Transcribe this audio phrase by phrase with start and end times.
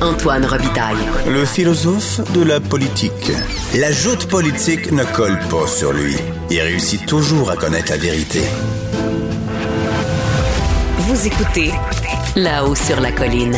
[0.00, 0.96] Antoine Robitaille.
[1.26, 3.32] Le philosophe de la politique.
[3.76, 6.14] La joute politique ne colle pas sur lui.
[6.50, 8.38] Il réussit toujours à connaître la vérité.
[10.98, 11.72] Vous écoutez
[12.36, 13.56] là-haut sur la colline.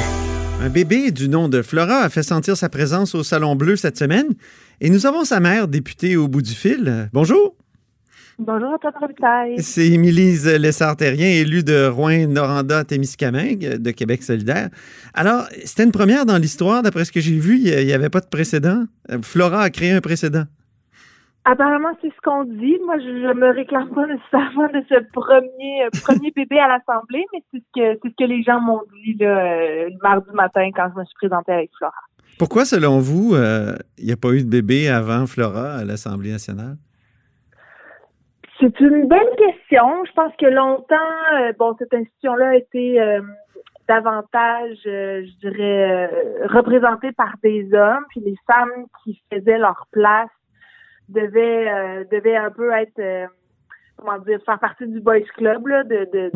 [0.62, 3.98] Un bébé du nom de Flora a fait sentir sa présence au Salon Bleu cette
[3.98, 4.34] semaine
[4.80, 7.10] et nous avons sa mère députée au bout du fil.
[7.12, 7.54] Bonjour.
[8.42, 8.78] Bonjour.
[9.58, 14.70] C'est Émilise Lessard-Terrien, élue de Rouen-Noranda-Témiscamingue de Québec solidaire.
[15.12, 16.82] Alors, c'était une première dans l'histoire.
[16.82, 18.84] D'après ce que j'ai vu, il n'y avait pas de précédent.
[19.22, 20.44] Flora a créé un précédent.
[21.44, 22.78] Apparemment, c'est ce qu'on dit.
[22.86, 27.26] Moi, je ne me réclame pas nécessairement de ce premier, euh, premier bébé à l'Assemblée,
[27.34, 30.30] mais c'est ce que, c'est ce que les gens m'ont dit là, euh, le mardi
[30.32, 31.92] matin quand je me suis présentée avec Flora.
[32.38, 36.30] Pourquoi, selon vous, euh, il n'y a pas eu de bébé avant Flora à l'Assemblée
[36.30, 36.76] nationale?
[38.60, 40.04] C'est une bonne question.
[40.04, 40.96] Je pense que longtemps,
[41.34, 43.22] euh, bon, cette institution-là a été euh,
[43.88, 46.10] davantage, euh, je dirais,
[46.44, 50.28] représentée par des hommes, puis les femmes qui faisaient leur place
[51.08, 53.28] devaient, devaient un peu être,
[53.96, 56.30] comment dire, faire partie du boys club, là, de, de,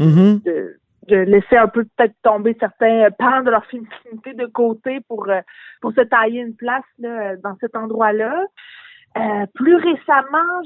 [0.45, 0.77] de,
[1.09, 5.29] de laisser un peu peut-être tomber certains pans de leur féminité de côté pour
[5.81, 8.47] pour se tailler une place là, dans cet endroit-là.
[9.17, 10.63] Euh, plus récemment,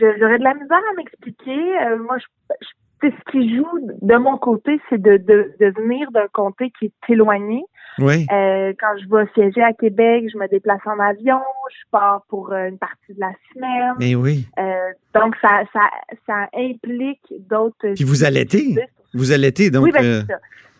[0.00, 1.78] j'aurais de la misère à m'expliquer.
[1.86, 2.26] Euh, moi, je,
[2.62, 2.68] je-
[3.00, 3.68] ce qui joue
[4.02, 7.62] de mon côté, c'est de, de, de venir d'un comté qui est éloigné.
[8.00, 8.26] Oui.
[8.32, 11.38] Euh, quand je vais siéger à Québec, je me déplace en avion,
[11.70, 13.94] je pars pour euh, une partie de la semaine.
[14.00, 14.46] Mais oui.
[14.58, 15.82] Euh, donc, ça, ça,
[16.26, 17.94] ça implique d'autres...
[17.94, 18.76] Puis vous allaitez.
[19.14, 20.38] Vous allaitez, donc oui, ben, c'est ça.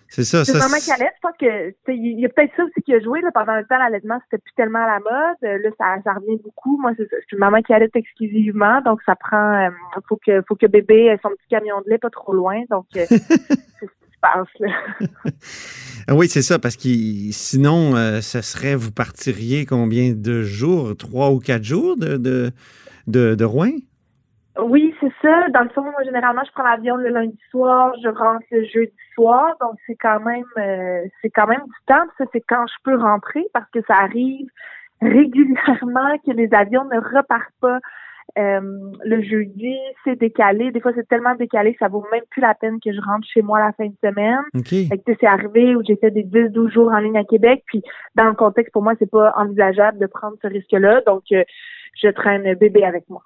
[0.09, 0.45] C'est ça.
[0.45, 1.13] C'est ça, vraiment c'est- calette.
[1.17, 3.21] Je pense que il y a peut-être ça aussi qui a joué.
[3.21, 5.37] Là, pendant le temps, l'allaitement, c'était plus tellement à la mode.
[5.45, 6.79] Euh, Là, ça, ça revient beaucoup.
[6.81, 6.93] Moi.
[6.99, 8.81] Je suis une maman qui allaite exclusivement.
[8.83, 9.71] Donc, ça prend euh,
[10.09, 12.63] faut que faut que bébé ait son petit camion de lait pas trop loin.
[12.71, 14.69] Donc, euh, c'est ce qui se passe là.
[16.09, 16.89] Ah Oui, c'est ça, parce que
[17.33, 20.97] sinon, euh, ce serait, vous partiriez combien de jours?
[20.97, 22.51] Trois ou quatre jours de, de,
[23.07, 23.73] de, de Rouen?
[24.59, 25.49] Oui, c'est ça.
[25.51, 28.93] Dans le fond, moi, généralement, je prends l'avion le lundi soir, je rentre le jeudi
[29.15, 29.57] soir.
[29.61, 32.05] Donc, c'est quand même euh, c'est quand même du temps.
[32.19, 34.49] Ça, c'est quand je peux rentrer parce que ça arrive
[35.01, 37.79] régulièrement que les avions ne repartent pas
[38.37, 38.61] euh,
[39.05, 39.77] le jeudi.
[40.03, 40.73] C'est décalé.
[40.73, 43.27] Des fois, c'est tellement décalé que ça vaut même plus la peine que je rentre
[43.33, 44.43] chez moi la fin de semaine.
[44.57, 44.69] OK.
[44.69, 47.63] Fait que, c'est arrivé où j'ai fait des 10-12 jours en ligne à Québec.
[47.67, 47.83] Puis,
[48.17, 51.03] dans le contexte, pour moi, c'est pas envisageable de prendre ce risque-là.
[51.07, 51.45] Donc, euh,
[52.03, 53.23] je traîne bébé avec moi.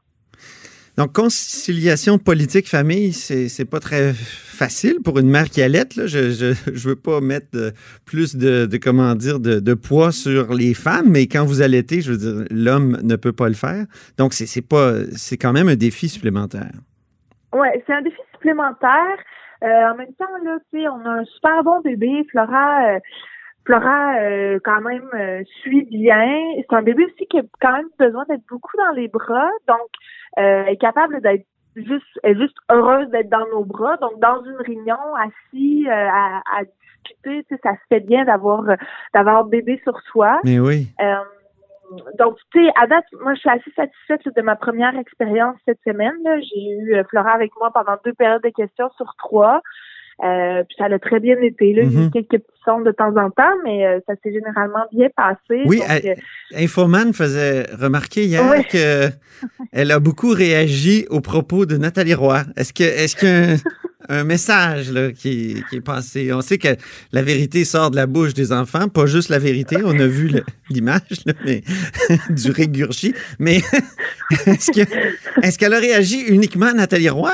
[0.99, 5.87] Donc, conciliation politique-famille, c'est, pas très facile pour une mère qui allait.
[5.97, 6.07] Là.
[6.07, 7.73] Je, je veux pas mettre
[8.05, 12.03] plus de, de, comment dire, de, de poids sur les femmes, mais quand vous allaitez,
[12.03, 13.87] je veux dire, l'homme ne peut pas le faire.
[14.19, 16.73] Donc, c'est, pas, c'est quand même un défi supplémentaire.
[17.55, 19.17] Ouais, c'est un défi supplémentaire.
[19.63, 22.27] Euh, en même temps, là, on a un super bon bébé.
[22.31, 22.99] Flora, euh,
[23.65, 26.27] Flora, euh, quand même, euh, suit bien.
[26.57, 29.51] C'est un bébé aussi qui a quand même besoin d'être beaucoup dans les bras.
[29.69, 29.89] Donc,
[30.39, 31.47] euh, est capable d'être
[31.77, 33.97] juste, est juste heureuse d'être dans nos bras.
[33.99, 38.25] Donc, dans une réunion, assis, euh, à, à discuter, tu sais, ça se fait bien
[38.25, 38.77] d'avoir, euh,
[39.15, 40.41] d'avoir bébé sur soi.
[40.45, 40.89] Mais oui.
[41.01, 41.15] Euh,
[42.19, 45.81] donc, tu sais, à date, moi, je suis assez satisfaite de ma première expérience cette
[45.87, 46.17] semaine.
[46.25, 49.61] J'ai eu Flora avec moi pendant deux périodes de questions sur trois.
[50.23, 51.73] Euh, puis ça a très bien été.
[51.75, 51.85] Là.
[51.85, 52.07] Mhm.
[52.07, 55.63] eu quelques petits sons de temps en temps, mais euh, ça s'est généralement bien passé.
[55.67, 58.65] Oui, Donc, elle- euh, Infoman faisait remarquer hier Oui.
[58.71, 59.09] que
[59.73, 62.45] elle a beaucoup réagi aux propos de Nathalie Roy.
[62.57, 66.33] Est-ce que est-ce qu'il y a un, message là, qui, qui est passé?
[66.33, 66.69] On sait que
[67.11, 69.79] la vérité sort de la bouche des enfants, pas juste la vérité.
[69.85, 70.31] On a vu
[70.71, 71.01] l'image
[72.31, 73.13] du régurgi.
[73.41, 73.57] Mais
[74.47, 74.89] est-ce que
[75.45, 77.33] est-ce qu'elle a réagi uniquement à Nathalie Roy?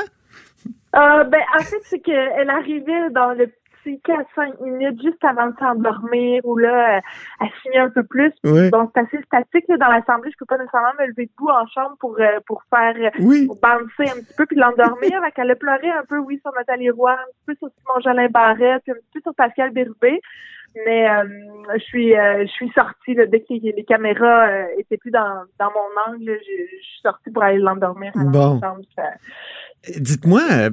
[0.95, 3.47] Euh, ben, en fait, c'est qu'elle arrivait dans le
[3.83, 7.01] petit 4-5 minutes juste avant de s'endormir ou là, euh,
[7.41, 8.33] elle signait un peu plus.
[8.43, 8.69] Oui.
[8.71, 10.31] Donc, c'est assez statique là, dans l'assemblée.
[10.31, 13.47] Je peux pas nécessairement me lever debout en chambre pour, euh, pour faire euh, Oui.
[13.47, 15.21] pour bouncer un petit peu puis l'endormir.
[15.35, 18.27] Qu'elle a pleuré un peu, oui, sur Nathalie Roy, un petit peu sur Simon Jolin
[18.29, 20.19] Barrette, puis un petit peu sur Pascal Bérubé.
[20.85, 21.23] Mais euh,
[21.73, 25.09] je suis euh, je suis sortie là, dès que les, les caméras euh, étaient plus
[25.09, 26.25] dans, dans mon angle.
[26.27, 28.59] Je, je suis sortie pour aller l'endormir à Bon.
[29.97, 30.69] Dites-moi, euh,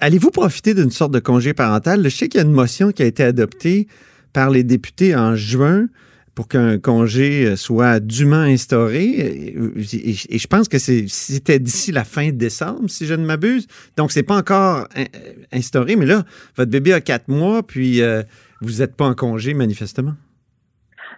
[0.00, 2.02] allez-vous profiter d'une sorte de congé parental?
[2.04, 3.88] Je sais qu'il y a une motion qui a été adoptée
[4.32, 5.88] par les députés en juin
[6.34, 9.04] pour qu'un congé euh, soit dûment instauré.
[9.04, 13.66] Et, je pense que c'était d'ici la fin décembre, si je ne m'abuse.
[13.96, 15.06] Donc, c'est pas encore in-
[15.50, 16.24] instauré, mais là,
[16.56, 18.22] votre bébé a quatre mois, puis euh,
[18.60, 20.14] vous n'êtes pas en congé, manifestement.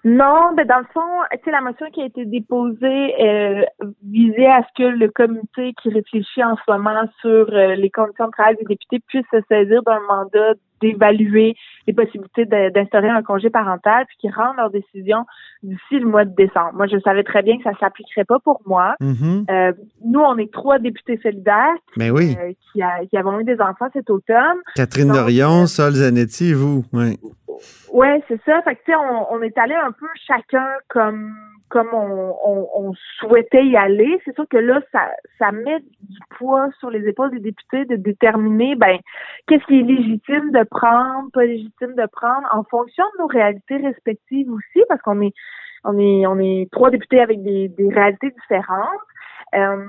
[0.05, 1.01] Non, ben dans le fond,
[1.33, 3.65] tu sais, la motion qui a été déposée euh,
[4.05, 8.27] visait à ce que le comité qui réfléchit en ce moment sur euh, les conditions
[8.27, 11.55] de travail des députés puisse se saisir d'un mandat d'évaluer
[11.87, 15.25] les possibilités d'instaurer un congé parental, puis qu'ils rendent leur décision
[15.63, 16.73] d'ici le mois de décembre.
[16.75, 18.95] Moi, je savais très bien que ça s'appliquerait pas pour moi.
[19.01, 19.51] Mm-hmm.
[19.51, 19.73] Euh,
[20.05, 22.37] nous, on est trois députés solidaires Ben oui.
[22.41, 24.59] euh, qui, a- qui avons eu des enfants cet automne.
[24.75, 26.85] Catherine donc, Dorion, euh, Sol Zanetti, vous.
[26.93, 27.19] Oui.
[27.93, 28.61] Ouais, c'est ça.
[28.63, 31.33] Fait que tu sais, on, on est allé un peu chacun comme
[31.69, 34.21] comme on, on, on souhaitait y aller.
[34.25, 37.97] C'est sûr que là, ça, ça met du poids sur les épaules des députés de
[37.97, 38.99] déterminer ben
[39.47, 43.77] qu'est-ce qui est légitime de prendre, pas légitime de prendre, en fonction de nos réalités
[43.77, 45.33] respectives aussi, parce qu'on est
[45.85, 49.05] on est on est trois députés avec des, des réalités différentes.
[49.55, 49.87] Euh,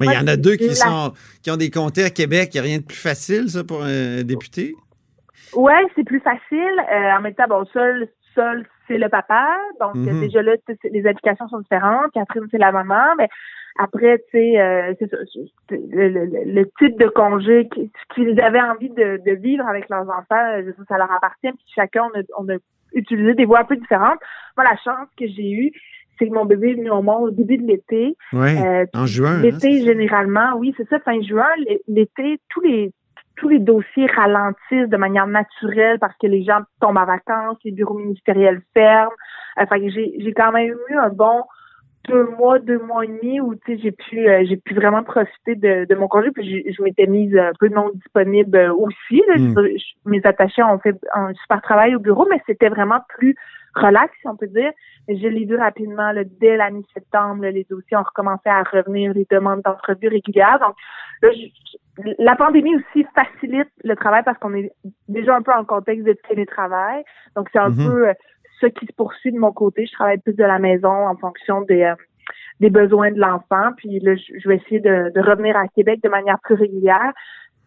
[0.00, 1.12] Mais il y en a deux qui la- sont
[1.42, 2.50] qui ont des comtés à Québec.
[2.52, 4.74] Il n'y a rien de plus facile, ça, pour un député?
[5.54, 6.74] Ouais, c'est plus facile.
[6.92, 9.46] Euh, en même temps, bon, seul, seul, c'est le papa.
[9.80, 10.52] Donc, euh, déjà là,
[10.90, 12.10] les applications sont différentes.
[12.12, 13.14] Catherine, c'est la maman.
[13.18, 13.28] Mais
[13.78, 14.92] après, tu sais, euh,
[15.70, 20.08] le, le- le- type de congé qui- qu'ils avaient envie de, de vivre avec leurs
[20.08, 21.50] enfants, euh, je sais, ça leur appartient.
[21.52, 22.56] Puis chacun, on a, on a
[22.94, 24.18] utilisé des voies un peu différentes.
[24.56, 25.70] Moi, la chance que j'ai eue,
[26.18, 28.16] c'est que mon bébé est venu au monde au début de l'été.
[28.32, 28.56] Oui.
[28.58, 29.36] Euh, en juin.
[29.36, 31.46] hein, L'été, généralement, oui, c'est ça, fin juin.
[31.86, 32.90] L'été, tous les
[33.38, 37.72] tous les dossiers ralentissent de manière naturelle parce que les gens tombent en vacances, les
[37.72, 39.12] bureaux ministériels ferment.
[39.60, 41.42] Euh, fait que j'ai j'ai quand même eu un bon
[42.08, 45.02] deux mois, deux mois et demi où tu sais j'ai pu euh, j'ai pu vraiment
[45.02, 48.72] profiter de, de mon congé puis je, je m'étais mise un peu non disponible euh,
[48.72, 49.22] aussi.
[49.28, 49.36] là.
[49.38, 49.54] Mm.
[49.76, 53.34] Je- mes attachés ont fait un super travail au bureau, mais c'était vraiment plus
[53.78, 54.70] relax, si on peut dire.
[55.08, 59.26] Je l'ai vu rapidement là, dès la mi-septembre, les dossiers ont recommencé à revenir, les
[59.30, 60.58] demandes d'entrevues régulières.
[60.60, 60.74] Donc
[61.22, 64.70] là, je- la pandémie aussi facilite le travail parce qu'on est
[65.08, 67.02] déjà un peu en contexte de télétravail.
[67.34, 67.86] Donc c'est un Mhm.
[67.86, 68.12] peu euh,
[68.60, 69.86] ce qui se poursuit de mon côté.
[69.86, 71.94] Je travaille plus de la maison en fonction des euh,
[72.60, 73.70] des besoins de l'enfant.
[73.76, 77.12] Puis là, je je vais essayer de, de revenir à Québec de manière plus régulière.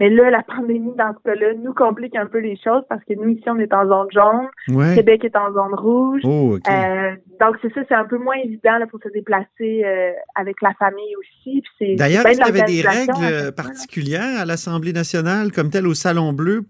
[0.02, 3.14] Mais là, la pandémie, dans ce cas-là, nous complique un peu les choses parce que
[3.14, 4.48] nous, ici, on est en zone jaune.
[4.70, 4.96] Ouais.
[4.96, 6.22] Québec est en zone rouge.
[6.24, 6.56] Oh.
[6.56, 10.60] Euh, donc, c'est ça, c'est un peu moins évident là, pour se déplacer euh, avec
[10.64, 11.64] la famille aussi.
[11.98, 16.62] D'ailleurs, qu'il y avait des règles particulières à l'Assemblée nationale, comme telle au Salon Bleu,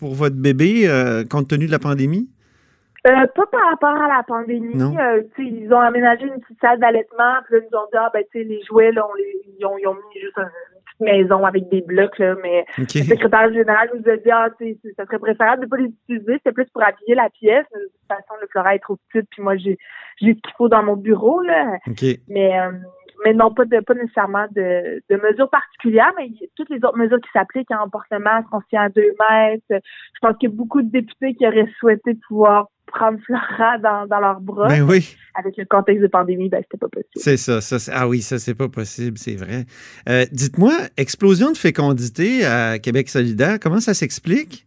[0.00, 2.28] pour votre bébé, euh, compte tenu de la pandémie?
[3.06, 4.74] Euh, pas par rapport à la pandémie.
[4.74, 8.10] Euh, ils ont aménagé une petite salle d'allaitement, puis là, ils nous ont dit, ah,
[8.12, 10.50] ben, tu sais, les jouets, là, on les, ils, ont, ils ont mis juste un-
[11.00, 12.94] maison avec des blocs, là, mais OK.
[12.94, 14.48] le secrétaire général nous a dit, ah,
[14.96, 17.66] ça serait préférable de pas les utiliser, c'est plus pour habiller la pièce.
[17.74, 19.78] De toute façon, le Flora est trop petite, puis moi, j'ai,
[20.20, 21.78] j'ai ce qu'il faut dans mon bureau, là.
[21.86, 22.04] OK.
[22.28, 22.72] Mais, euh,
[23.24, 27.20] mais non, pas de, pas nécessairement de, de mesures particulières, mais toutes les autres mesures
[27.20, 29.64] qui s'appliquent, hein, porte le masque, on se tient à deux mètres.
[29.70, 34.06] Je pense qu'il y a beaucoup de députés qui auraient souhaité pouvoir prendre Flora dans,
[34.06, 34.68] dans leurs bras.
[34.68, 37.10] Ben oui, Avec le contexte de pandémie, ben, c'était pas possible.
[37.14, 37.92] c'est ça, ça.
[37.94, 39.64] Ah oui, ça, c'est pas possible, c'est vrai.
[40.08, 44.66] Euh, Dites-moi, explosion de fécondité à Québec solidaire, comment ça s'explique?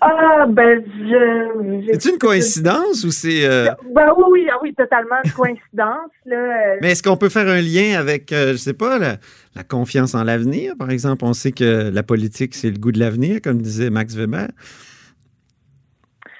[0.00, 1.96] Ah, ben, je...
[1.98, 3.44] C'est une coïncidence ou c'est...
[3.46, 6.36] euh, Ben oui, oui, ah oui, totalement une coïncidence, là.
[6.36, 9.16] Euh, Mais est-ce qu'on peut faire un lien avec, euh, je sais pas, la,
[9.56, 11.24] la confiance en l'avenir, par exemple?
[11.24, 14.48] On sait que la politique, c'est le goût de l'avenir, comme disait Max Weber.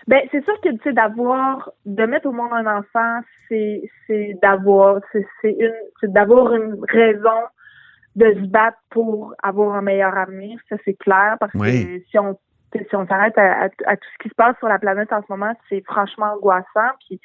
[0.07, 4.37] Ben, c'est sûr que, tu sais, d'avoir, de mettre au monde un enfant, c'est, c'est
[4.43, 7.41] d'avoir, c'est, c'est une, c'est d'avoir une raison
[8.15, 10.59] de se battre pour avoir un meilleur avenir.
[10.69, 11.87] Ça, c'est clair, parce Oui.
[11.87, 12.39] que si on,
[12.89, 15.21] si on s'arrête à, à- à tout ce qui se passe sur la planète en
[15.23, 16.91] ce moment, c'est franchement angoissant.
[17.07, 17.21] Puis,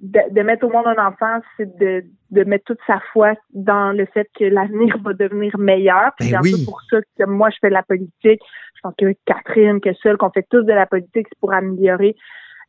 [0.00, 3.92] de, de mettre au monde un enfant, c'est de, de mettre toute sa foi dans
[3.96, 6.12] le fait que l'avenir va devenir meilleur.
[6.18, 8.40] Puis Ben c'est un peu pour ça que moi, je fais de la politique.
[8.74, 12.14] Je pense que Catherine, que seul, qu'on fait tous de la politique, c'est pour améliorer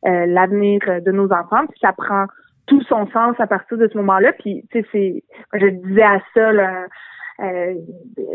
[0.06, 1.66] euh, l'avenir de nos enfants.
[1.66, 2.24] Puis ça prend
[2.66, 4.32] tout son sens à partir de ce moment-là.
[4.32, 5.22] Puis, tu sais, c'est,
[5.60, 6.86] je disais à ça, là,
[7.40, 7.74] euh,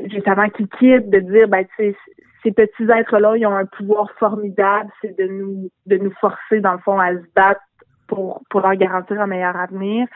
[0.09, 1.95] juste avant qu'il quitte, de dire, ben, tu sais,
[2.43, 6.73] ces petits êtres-là, ils ont un pouvoir formidable, c'est de nous, de nous forcer, dans
[6.73, 7.61] le fond, à se battre
[8.07, 10.07] pour, pour leur garantir un meilleur avenir.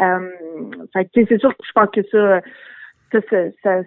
[0.00, 0.28] Euh,
[0.92, 2.40] fait c'est sûr que je pense que ça,
[3.12, 3.82] ça, ça, ça,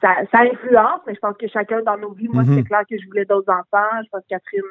[0.00, 2.98] ça, ça influence, mais je pense que chacun dans nos vies, moi, c'est clair que
[2.98, 4.02] je voulais d'autres enfants.
[4.04, 4.62] Je pense que Catherine,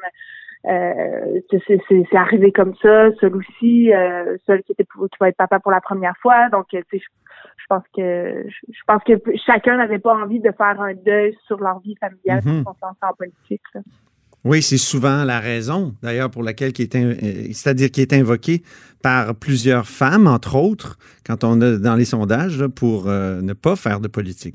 [0.68, 3.10] euh, c'est- arrivé comme ça.
[3.20, 6.48] Seul aussi, euh, seul qui était pour, qui va être papa pour la première fois.
[6.50, 9.12] Donc, tu sais, je, je pense que je, pense que
[9.46, 12.64] chacun n'avait pas envie de faire un deuil sur leur vie familiale Mhm.
[12.64, 13.62] quand on s'en en politique.
[13.74, 13.80] là.
[14.44, 17.14] Oui, c'est souvent la raison, d'ailleurs, pour laquelle qui est, euh,
[17.52, 18.62] c'est-à-dire qui est invoquée
[19.02, 23.54] par plusieurs femmes, entre autres, quand on a dans les sondages, là, pour euh, ne
[23.54, 24.54] pas faire de politique.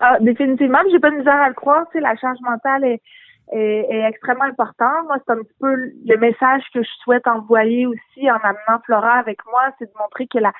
[0.00, 1.84] Ah, définitivement, j'ai pas de misère à le croire.
[1.92, 3.02] Tu sais, la charge mentale est,
[3.52, 5.04] est, est extrêmement important.
[5.04, 9.14] Moi, c'est un petit peu le message que je souhaite envoyer aussi en amenant Flora
[9.14, 10.52] avec moi, c'est de montrer que la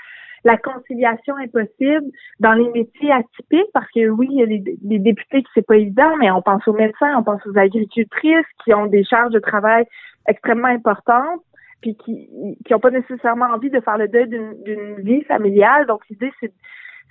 [0.45, 2.07] la conciliation est possible
[2.39, 5.77] dans les métiers atypiques parce que oui, il y a les, députés qui c'est pas
[5.77, 9.39] évident, mais on pense aux médecins, on pense aux agricultrices qui ont des charges de
[9.39, 9.85] travail
[10.29, 11.41] extrêmement importantes
[11.83, 12.29] puis qui
[12.65, 15.87] qui ont pas nécessairement envie de faire le deuil d'une vie familiale.
[15.87, 16.53] Donc l'idée c'est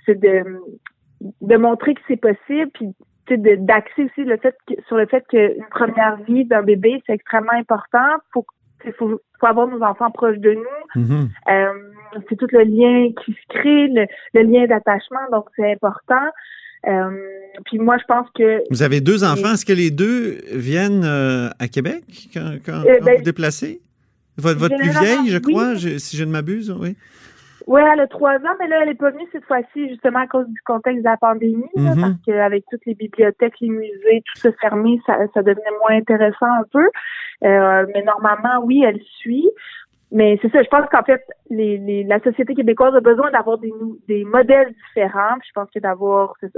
[0.06, 0.44] c'est de
[1.20, 2.94] de montrer que c'est possible puis
[3.36, 7.52] d'axer aussi le fait que, sur le fait qu'une première vie d'un bébé c'est extrêmement
[7.52, 8.06] important.
[8.32, 8.44] Faut
[8.84, 11.02] il faut, faut, avoir nos enfants proches de nous.
[11.02, 11.28] Mhm.
[11.50, 11.66] Euh,
[12.28, 16.26] c'est tout le lien qui se crée, le, le lien d'attachement, donc c'est important.
[16.86, 17.10] Euh,
[17.66, 18.62] puis moi, je pense que...
[18.70, 19.52] Vous avez deux enfants.
[19.52, 23.82] Est-ce que les deux viennent euh, à Québec quand, quand, quand ben, vous déplacez?
[24.38, 25.52] Votre, votre plus vieille, je oui.
[25.52, 26.96] crois, je- si je ne m'abuse, oui.
[27.66, 30.26] Oui, elle a trois ans, mais là, elle est pas venue cette fois-ci, justement à
[30.26, 32.00] cause du contexte de la pandémie, là, Mhm.
[32.00, 36.46] parce qu'avec toutes les bibliothèques, les musées, tout ça fermé, ça, ça devenait moins intéressant
[36.46, 36.88] un peu.
[37.44, 39.48] Euh, mais normalement, oui, elle suit.
[40.12, 43.58] Mais c'est ça, je pense qu'en fait, les, les, la société québécoise a besoin d'avoir
[43.58, 43.72] des,
[44.08, 45.38] des modèles différents.
[45.38, 46.50] Puis je pense que d'avoir une,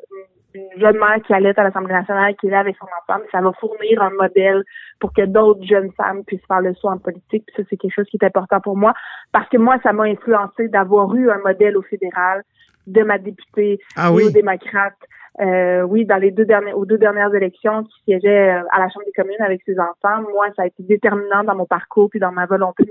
[0.55, 3.41] une jeune mère qui allait à l'Assemblée nationale, qui est là avec son enfant, ça
[3.41, 4.63] va fournir un modèle
[5.01, 7.45] pour que d'autres jeunes femmes puissent faire le saut en politique.
[7.47, 8.95] Puis ça, c'est quelque chose qui est important pour moi
[9.33, 12.43] parce que moi, ça m'a influencé d'avoir eu un modèle au fédéral
[12.87, 14.25] de ma députée Ah oui?
[14.25, 14.97] néo-démocrate.
[15.41, 18.89] Euh, oui, dans les deux dernières, aux deux dernières élections, qui siégeait euh, à la
[18.91, 22.21] Chambre des communes avec ses enfants, moi, ça a été déterminant dans mon parcours puis
[22.21, 22.85] dans ma volonté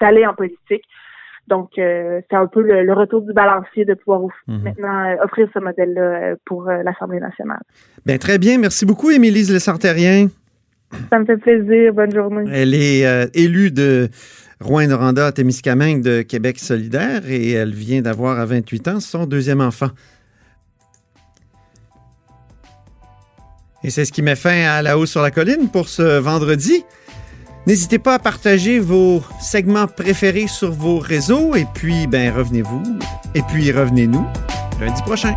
[0.00, 0.82] d'aller en politique.
[1.46, 4.62] Donc, euh, c'est un peu le, le retour du balancier de pouvoir Mhm.
[4.64, 7.62] maintenant euh, offrir ce modèle-là pour l'Assemblée nationale.
[8.04, 8.58] Ben, très bien.
[8.58, 10.26] Merci beaucoup, Émilise Le Sartérien.
[11.10, 11.94] Ça me fait plaisir.
[11.94, 12.50] Bonne journée.
[12.52, 13.04] Elle est
[13.38, 14.08] élue de
[14.60, 19.60] Rouen-Noranda à Témiscamingue de Québec solidaire et elle vient d'avoir à 28 ans son deuxième
[19.60, 19.88] enfant.
[23.84, 26.84] Et c'est ce qui met fin à La Hausse sur la Colline pour ce vendredi.
[27.66, 32.82] N'hésitez pas à partager vos segments préférés sur vos réseaux et puis, ben, revenez-vous.
[33.34, 34.26] Et puis, revenez-nous
[34.80, 35.34] lundi prochain.